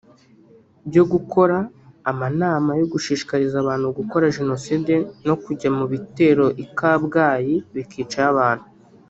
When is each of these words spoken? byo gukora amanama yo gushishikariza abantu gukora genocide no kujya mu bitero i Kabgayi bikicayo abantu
byo 0.87 1.03
gukora 1.11 1.57
amanama 2.11 2.71
yo 2.81 2.85
gushishikariza 2.93 3.55
abantu 3.59 3.87
gukora 3.99 4.25
genocide 4.37 4.95
no 5.27 5.35
kujya 5.43 5.69
mu 5.77 5.85
bitero 5.91 6.45
i 6.63 6.65
Kabgayi 6.77 7.55
bikicayo 7.75 8.29
abantu 8.35 8.65